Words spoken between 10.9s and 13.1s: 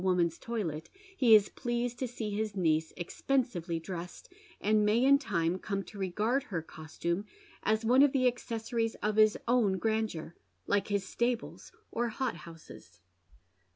stables or hothouses.